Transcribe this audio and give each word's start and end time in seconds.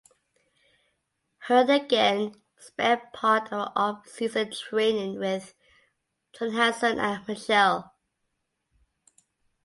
Ihr 1.47 1.69
again 1.71 2.35
spent 2.57 3.13
part 3.13 3.53
of 3.53 3.73
the 3.75 3.79
offseason 3.79 4.59
training 4.59 5.19
with 5.19 5.53
Johansson 6.33 6.97
and 6.97 7.27
Mitchell. 7.27 7.93